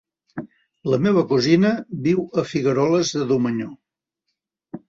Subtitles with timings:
[0.93, 1.71] La meva cosina
[2.09, 3.73] viu a Figueroles de Domenyo.